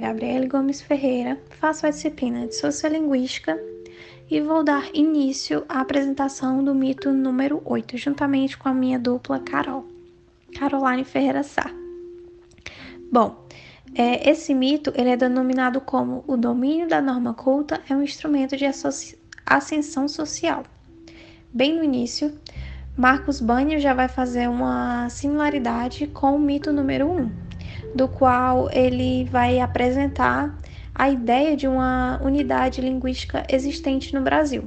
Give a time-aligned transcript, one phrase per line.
[0.00, 3.60] Gabriele Gomes Ferreira, faço a disciplina de Sociolinguística
[4.30, 9.38] e vou dar início à apresentação do mito número 8, juntamente com a minha dupla
[9.40, 9.86] Carol,
[10.58, 11.70] Caroline Ferreira Sá.
[13.12, 13.46] Bom,
[13.94, 18.56] é, esse mito ele é denominado como o domínio da norma culta é um instrumento
[18.56, 18.64] de
[19.44, 20.62] ascensão social.
[21.52, 22.32] Bem no início,
[22.96, 27.49] Marcos Banho já vai fazer uma similaridade com o mito número 1, um,
[27.94, 30.56] do qual ele vai apresentar
[30.94, 34.64] a ideia de uma unidade linguística existente no Brasil.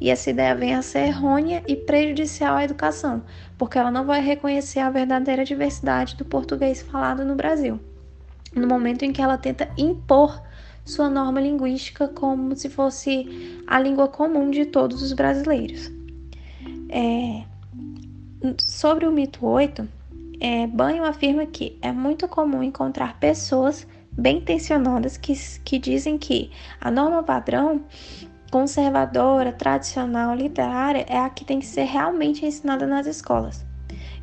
[0.00, 3.22] E essa ideia vem a ser errônea e prejudicial à educação,
[3.56, 7.80] porque ela não vai reconhecer a verdadeira diversidade do português falado no Brasil,
[8.54, 10.42] no momento em que ela tenta impor
[10.84, 15.90] sua norma linguística como se fosse a língua comum de todos os brasileiros.
[16.90, 17.44] É,
[18.58, 19.88] sobre o mito 8,
[20.40, 26.50] é, Banho afirma que é muito comum encontrar pessoas bem intencionadas que, que dizem que
[26.80, 27.84] a norma padrão
[28.50, 33.64] conservadora, tradicional, literária é a que tem que ser realmente ensinada nas escolas.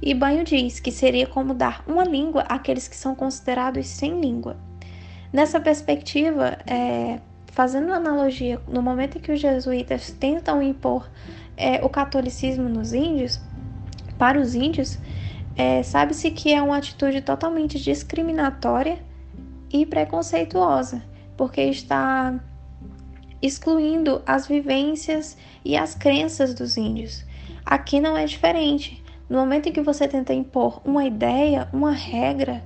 [0.01, 4.57] E Banho diz que seria como dar uma língua àqueles que são considerados sem língua.
[5.33, 11.09] Nessa perspectiva, é, fazendo uma analogia, no momento em que os jesuítas tentam impor
[11.55, 13.39] é, o catolicismo nos índios,
[14.17, 14.97] para os índios,
[15.61, 18.97] é, sabe-se que é uma atitude totalmente discriminatória
[19.71, 21.03] e preconceituosa,
[21.37, 22.33] porque está
[23.39, 27.23] excluindo as vivências e as crenças dos índios.
[27.63, 29.03] Aqui não é diferente.
[29.29, 32.63] No momento em que você tenta impor uma ideia, uma regra,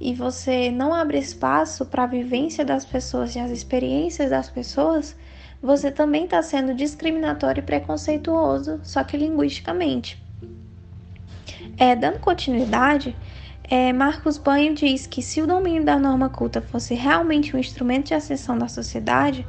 [0.00, 5.16] e você não abre espaço para a vivência das pessoas e as experiências das pessoas,
[5.60, 10.24] você também está sendo discriminatório e preconceituoso, só que linguisticamente.
[11.78, 13.14] É, dando continuidade,
[13.68, 18.06] é, Marcos Banho diz que se o domínio da norma culta fosse realmente um instrumento
[18.06, 19.46] de ascensão da sociedade,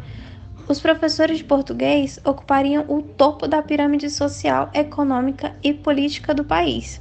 [0.68, 7.00] os professores de português ocupariam o topo da pirâmide social, econômica e política do país.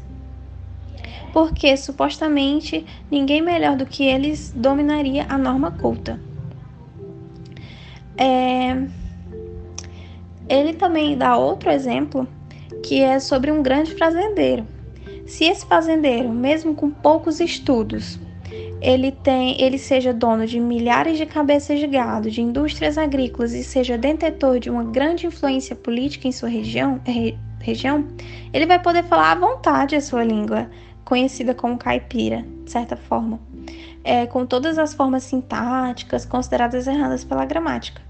[1.33, 6.21] Porque supostamente ninguém melhor do que eles dominaria a norma culta.
[8.17, 8.87] É...
[10.49, 12.29] Ele também dá outro exemplo
[12.85, 14.76] que é sobre um grande fazendeiro
[15.27, 18.19] se esse fazendeiro, mesmo com poucos estudos,
[18.81, 23.65] ele tem, ele seja dono de milhares de cabeças de gado, de indústrias agrícolas e
[23.65, 28.07] seja detentor de uma grande influência política em sua região, re, região,
[28.53, 30.71] ele vai poder falar à vontade a sua língua,
[31.05, 33.41] conhecida como caipira, de certa forma,
[34.05, 38.01] é, com todas as formas sintáticas consideradas erradas pela gramática.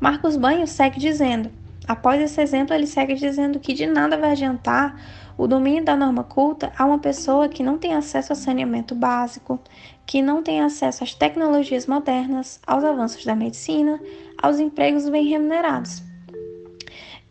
[0.00, 1.50] Marcos Banho segue dizendo,
[1.86, 4.96] após esse exemplo, ele segue dizendo que de nada vai adiantar
[5.36, 9.58] o domínio da norma culta a uma pessoa que não tem acesso ao saneamento básico,
[10.06, 14.00] que não tem acesso às tecnologias modernas, aos avanços da medicina,
[14.40, 16.02] aos empregos bem remunerados.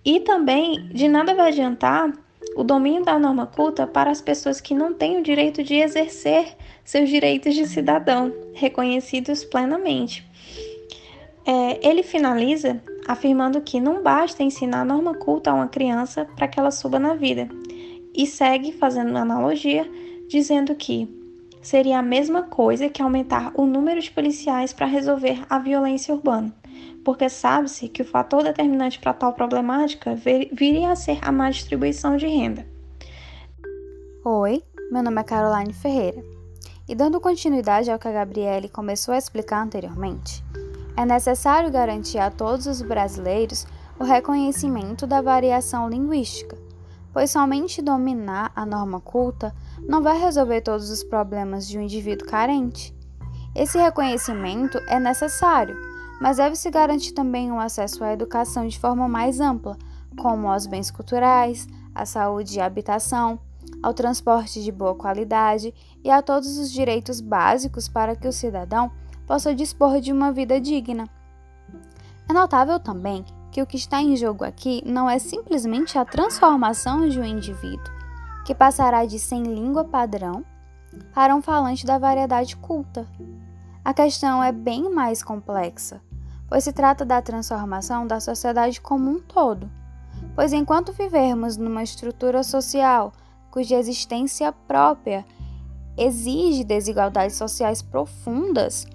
[0.04, 2.12] E também de nada vai adiantar
[2.56, 6.56] o domínio da norma culta para as pessoas que não têm o direito de exercer
[6.84, 10.30] seus direitos de cidadão, reconhecidos plenamente.
[11.46, 16.48] É, ele finaliza afirmando que não basta ensinar a norma culta a uma criança para
[16.48, 17.50] que ela suba na vida,
[18.14, 19.90] e segue fazendo uma analogia,
[20.28, 21.10] dizendo que
[21.62, 26.54] seria a mesma coisa que aumentar o número de policiais para resolver a violência urbana,
[27.04, 32.18] porque sabe-se que o fator determinante para tal problemática viria a ser a má distribuição
[32.18, 32.66] de renda.
[34.26, 36.24] Oi, meu nome é Caroline Ferreira.
[36.88, 40.44] E dando continuidade ao que a Gabriele começou a explicar anteriormente,
[40.96, 43.66] é necessário garantir a todos os brasileiros
[44.00, 46.58] o reconhecimento da variação linguística,
[47.14, 49.54] pois somente dominar a norma culta
[49.88, 52.96] não vai resolver todos os problemas de um indivíduo carente.
[53.56, 55.76] Esse reconhecimento é necessário,
[56.22, 59.78] mas deve-se garantir também o um acesso à educação de forma mais ampla,
[60.18, 63.40] como aos bens culturais, à saúde e habitação,
[63.82, 65.74] ao transporte de boa qualidade
[66.04, 68.92] e a todos os direitos básicos para que o cidadão
[69.26, 71.08] possa dispor de uma vida digna.
[72.30, 77.08] É notável também que o que está em jogo aqui não é simplesmente a transformação
[77.08, 77.94] de um indivíduo,
[78.46, 80.46] que passará de sem língua padrão
[81.14, 83.08] para um falante da variedade culta.
[83.84, 86.02] A questão é bem mais complexa,
[86.48, 89.70] pois se trata da transformação da sociedade como um todo.
[90.36, 93.12] Pois enquanto vivermos numa estrutura social
[93.50, 95.26] cuja existência própria
[95.98, 98.86] exige desigualdades sociais profundas,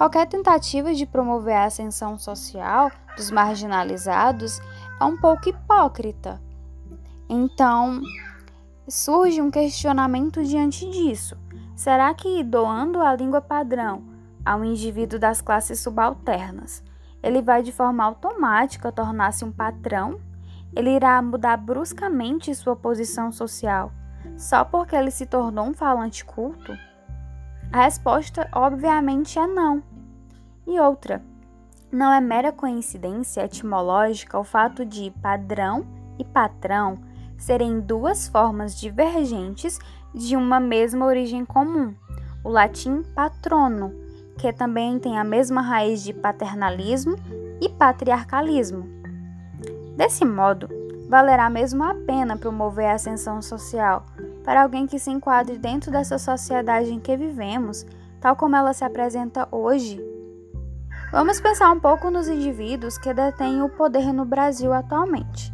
[0.00, 4.58] Qualquer tentativa de promover a ascensão social dos marginalizados
[4.98, 6.40] é um pouco hipócrita.
[7.28, 8.00] Então,
[8.88, 11.36] surge um questionamento diante disso.
[11.76, 14.02] Será que doando a língua padrão
[14.42, 16.82] ao indivíduo das classes subalternas.
[17.22, 20.18] Ele vai de forma automática tornar-se um patrão,
[20.74, 23.92] ele irá mudar bruscamente sua posição social
[24.38, 26.72] só porque ele se tornou um falante culto?
[27.72, 29.80] A resposta, obviamente, é não.
[30.66, 31.22] E outra,
[31.90, 35.84] não é mera coincidência etimológica o fato de padrão
[36.18, 36.98] e patrão
[37.36, 39.78] serem duas formas divergentes
[40.14, 41.94] de uma mesma origem comum,
[42.44, 43.92] o latim patrono,
[44.38, 47.16] que também tem a mesma raiz de paternalismo
[47.60, 48.86] e patriarcalismo.
[49.96, 50.68] Desse modo,
[51.08, 54.06] valerá mesmo a pena promover a ascensão social
[54.44, 57.84] para alguém que se enquadre dentro dessa sociedade em que vivemos,
[58.20, 60.09] tal como ela se apresenta hoje.
[61.12, 65.52] Vamos pensar um pouco nos indivíduos que detêm o poder no Brasil atualmente.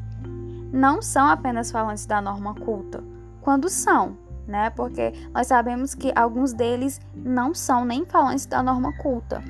[0.70, 3.02] Não são apenas falantes da norma culta,
[3.40, 4.68] quando são, né?
[4.68, 9.42] Porque nós sabemos que alguns deles não são nem falantes da norma culta.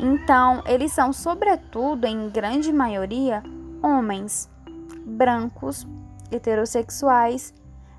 [0.00, 3.40] Então, eles são, sobretudo, em grande maioria,
[3.80, 4.50] homens
[5.06, 5.86] brancos,
[6.28, 7.54] heterossexuais,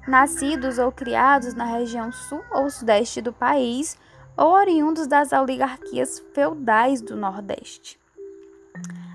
[0.06, 3.98] nascidos ou criados na região sul ou sudeste do país
[4.40, 8.00] ou oriundos das oligarquias feudais do Nordeste.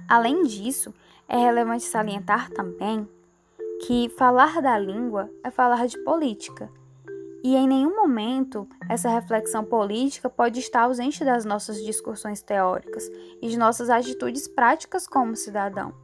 [0.06, 0.92] Além disso,
[1.26, 3.08] é relevante salientar também
[3.86, 6.70] que falar da língua é falar de política.
[7.42, 13.10] E em nenhum momento essa reflexão política pode estar ausente das nossas discussões teóricas
[13.40, 15.94] e de nossas atitudes práticas como cidadão.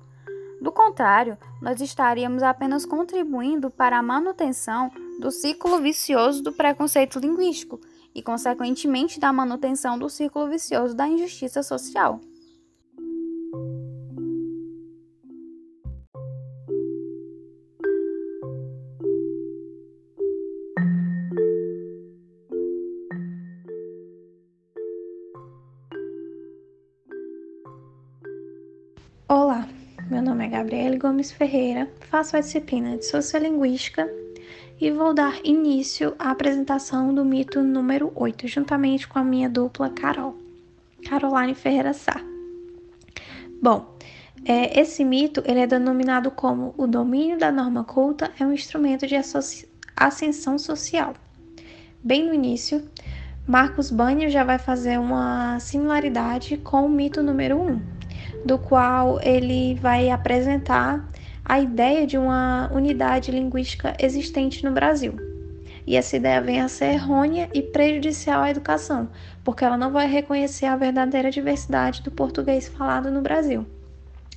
[0.63, 7.81] Do contrário, nós estaríamos apenas contribuindo para a manutenção do ciclo vicioso do preconceito linguístico
[8.15, 12.21] e, consequentemente, da manutenção do ciclo vicioso da injustiça social.
[29.29, 29.69] Olá,
[30.11, 34.20] meu nome é Gabriele Gomes Ferreira, faço a disciplina de Sociolinguística
[34.81, 39.91] e vou dar início à apresentação do mito número 8, juntamente com a minha dupla
[39.91, 40.35] Carol,
[41.07, 42.19] Caroline Ferreira Sá.
[43.63, 43.95] Bom,
[44.43, 49.07] é, esse mito ele é denominado como o domínio da norma culta é um instrumento
[49.07, 49.15] de
[49.95, 51.13] ascensão social.
[52.03, 52.83] Bem no início,
[53.47, 57.83] Marcos Banho já vai fazer uma similaridade com o mito número 1,
[58.47, 61.07] do qual ele vai apresentar
[61.45, 65.15] a ideia de uma unidade linguística existente no Brasil.
[65.87, 69.09] E essa ideia vem a ser errônea e prejudicial à educação,
[69.43, 73.67] porque ela não vai reconhecer a verdadeira diversidade do português falado no Brasil,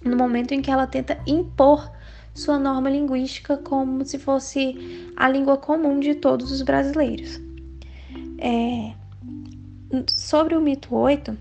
[0.03, 1.91] no momento em que ela tenta impor
[2.33, 7.39] sua norma linguística como se fosse a língua comum de todos os brasileiros.
[8.39, 8.93] É,
[10.07, 11.37] sobre o mito 8,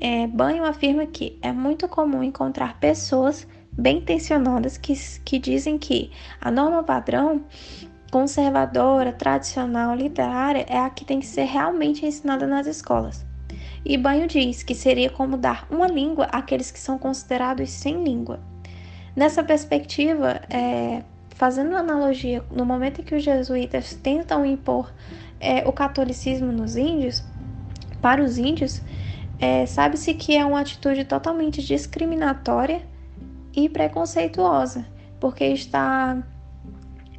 [0.00, 3.46] é, Banho afirma que é muito comum encontrar pessoas
[3.76, 4.94] bem intencionadas que,
[5.24, 6.10] que dizem que
[6.40, 7.44] a norma padrão
[8.10, 13.26] conservadora, tradicional, literária é a que tem que ser realmente ensinada nas escolas.
[13.84, 18.40] E Banho diz que seria como dar uma língua àqueles que são considerados sem língua.
[19.16, 24.92] Nessa perspectiva, é, fazendo analogia, no momento em que os jesuítas tentam impor
[25.40, 27.22] é, o catolicismo nos índios,
[28.00, 28.80] para os índios,
[29.40, 32.93] é, sabe-se que é uma atitude totalmente discriminatória
[33.54, 34.86] e preconceituosa,
[35.20, 36.22] porque está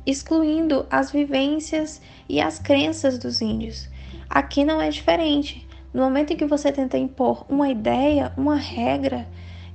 [0.05, 3.89] excluindo as vivências e as crenças dos índios.
[4.29, 5.67] Aqui não é diferente.
[5.93, 9.27] No momento em que você tenta impor uma ideia, uma regra,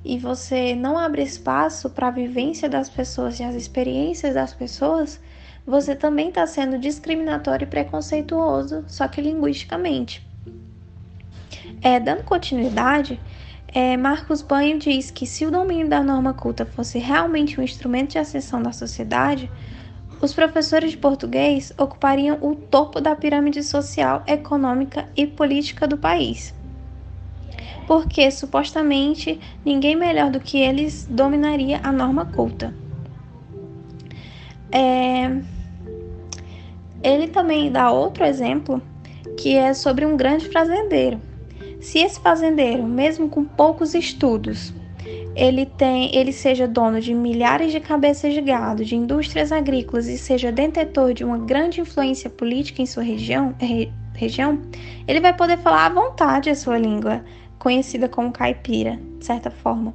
[0.05, 5.21] e você não abre espaço para a vivência das pessoas e as experiências das pessoas,
[5.67, 10.27] você também está sendo discriminatório e preconceituoso, só que linguisticamente.
[11.83, 13.21] É, dando continuidade,
[13.73, 18.11] é, Marcos Banho diz que se o domínio da norma culta fosse realmente um instrumento
[18.11, 19.49] de ascensão da sociedade,
[20.21, 26.53] os professores de português ocupariam o topo da pirâmide social, econômica e política do país.
[27.87, 32.75] Porque supostamente ninguém melhor do que eles dominaria a norma culta.
[34.73, 35.31] É...
[37.03, 38.83] Ele também dá outro exemplo
[39.39, 41.30] que é sobre um grande fazendeiro
[41.81, 44.73] se esse fazendeiro, mesmo com poucos estudos,
[45.35, 50.19] ele tem, ele seja dono de milhares de cabeças de gado, de indústrias agrícolas e
[50.19, 54.61] seja detentor de uma grande influência política em sua região, re, região,
[55.09, 57.25] ele vai poder falar à vontade a sua língua,
[57.59, 59.95] conhecida como caipira, de certa forma,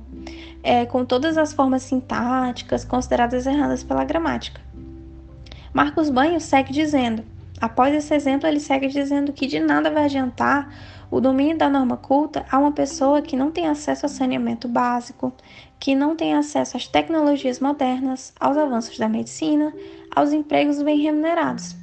[0.63, 4.61] é, com todas as formas sintáticas consideradas erradas pela gramática.
[5.73, 7.23] Marcos Banho segue dizendo:
[7.59, 10.69] Após esse exemplo, ele segue dizendo que de nada vai adiantar
[11.09, 15.33] o domínio da norma culta a uma pessoa que não tem acesso ao saneamento básico,
[15.79, 19.73] que não tem acesso às tecnologias modernas, aos avanços da medicina,
[20.13, 21.75] aos empregos bem remunerados.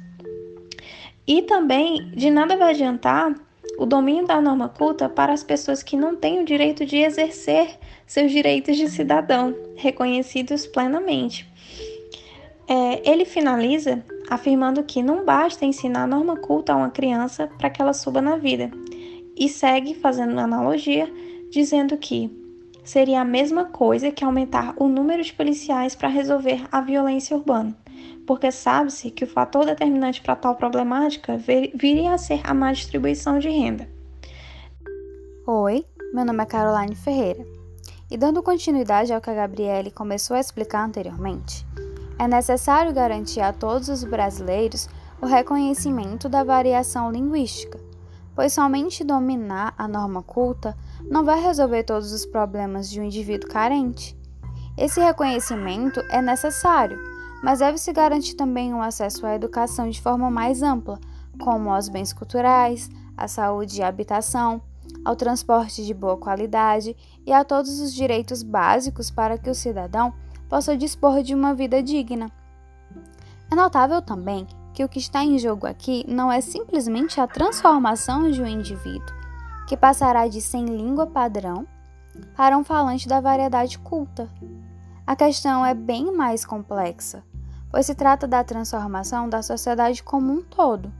[1.25, 3.33] E também de nada vai adiantar
[3.77, 7.79] o domínio da norma culta para as pessoas que não têm o direito de exercer
[8.05, 11.49] seus direitos de cidadão, reconhecidos plenamente.
[12.67, 17.69] É, ele finaliza afirmando que não basta ensinar a norma culta a uma criança para
[17.69, 18.71] que ela suba na vida,
[19.35, 21.11] e segue fazendo uma analogia,
[21.49, 22.31] dizendo que
[22.83, 27.75] seria a mesma coisa que aumentar o número de policiais para resolver a violência urbana,
[28.27, 33.39] porque sabe-se que o fator determinante para tal problemática viria a ser a má distribuição
[33.39, 33.87] de renda.
[35.47, 37.45] Oi, meu nome é Caroline Ferreira.
[38.11, 41.65] E dando continuidade ao que a Gabriele começou a explicar anteriormente,
[42.23, 44.87] é necessário garantir a todos os brasileiros
[45.21, 47.77] o reconhecimento da variação linguística,
[48.33, 50.75] pois somente dominar a norma culta
[51.11, 54.17] não vai resolver todos os problemas de um indivíduo carente.
[54.77, 56.97] Esse reconhecimento é necessário,
[57.43, 60.99] mas deve-se garantir também o um acesso à educação de forma mais ampla,
[61.37, 64.61] como aos bens culturais, à saúde e habitação,
[65.03, 70.13] ao transporte de boa qualidade e a todos os direitos básicos para que o cidadão
[70.49, 72.31] possa dispor de uma vida digna.
[73.51, 78.29] É notável também que o que está em jogo aqui não é simplesmente a transformação
[78.31, 79.15] de um indivíduo,
[79.67, 81.67] que passará de sem língua padrão
[82.35, 84.29] para um falante da variedade culta.
[85.05, 87.23] A questão é bem mais complexa,
[87.69, 90.91] pois se trata da transformação da sociedade como um todo.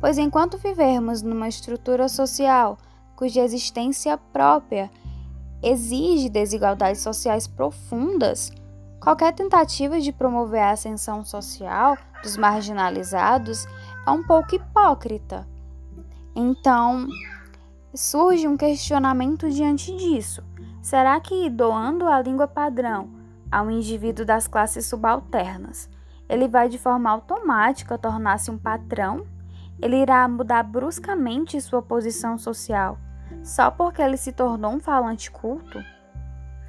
[0.00, 2.76] Pois enquanto vivermos numa estrutura social
[3.14, 4.90] cuja existência própria
[5.62, 8.52] exige desigualdades sociais profundas,
[9.06, 13.64] qualquer tentativa de promover a ascensão social dos marginalizados
[14.04, 15.46] é um pouco hipócrita.
[16.34, 17.06] Então,
[17.94, 20.42] surge um questionamento diante disso.
[20.82, 23.08] Será que doando a língua padrão
[23.48, 25.88] ao indivíduo das classes subalternas,
[26.28, 29.24] ele vai de forma automática tornar-se um patrão?
[29.80, 32.98] Ele irá mudar bruscamente sua posição social
[33.44, 35.78] só porque ele se tornou um falante culto?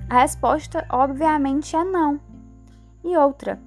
[0.10, 2.26] A resposta, obviamente, é não.
[3.04, 3.60] E outra,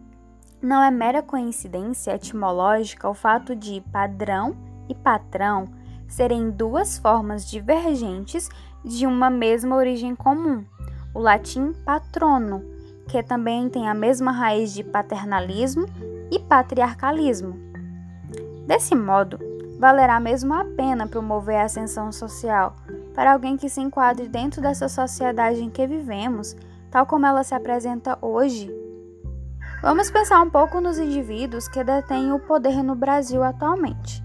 [0.62, 4.54] não é mera coincidência etimológica o fato de padrão
[4.88, 5.66] e patrão
[6.06, 8.48] serem duas formas divergentes
[8.84, 10.64] de uma mesma origem comum,
[11.14, 12.62] o latim patrono,
[13.08, 15.86] que também tem a mesma raiz de paternalismo
[16.30, 17.56] e patriarcalismo.
[18.66, 19.38] Desse modo,
[19.78, 22.76] valerá mesmo a pena promover a ascensão social
[23.14, 26.54] para alguém que se enquadre dentro dessa sociedade em que vivemos,
[26.90, 28.79] tal como ela se apresenta hoje.
[29.82, 34.22] Vamos pensar um pouco nos indivíduos que detêm o poder no Brasil atualmente.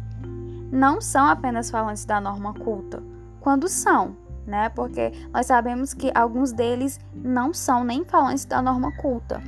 [0.69, 3.01] Não são apenas falantes da norma culta,
[3.39, 4.67] quando são, né?
[4.67, 9.41] Porque nós sabemos que alguns deles não são nem falantes da norma culta.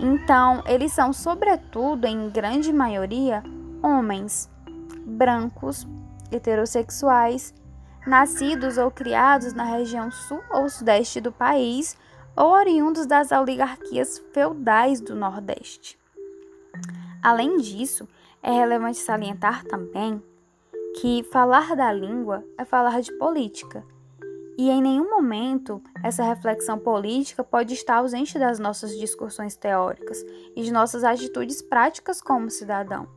[0.00, 3.44] Então, eles são, sobretudo, em grande maioria,
[3.80, 4.50] homens
[5.06, 5.86] brancos,
[6.32, 7.54] heterossexuais,
[8.04, 11.96] nascidos ou criados na região sul ou sudeste do país
[12.38, 15.98] ou oriundos das oligarquias feudais do Nordeste.
[17.20, 18.06] Além disso,
[18.40, 20.22] é relevante salientar também
[21.00, 23.84] que falar da língua é falar de política.
[24.56, 30.62] E em nenhum momento essa reflexão política pode estar ausente das nossas discussões teóricas e
[30.62, 33.08] de nossas atitudes práticas como cidadão.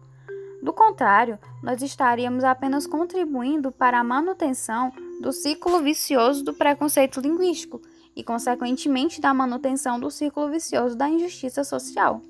[0.63, 7.81] Do contrário, nós estaríamos apenas contribuindo para a manutenção do ciclo vicioso do preconceito linguístico
[8.15, 12.21] e, consequentemente, da manutenção do ciclo vicioso da injustiça social.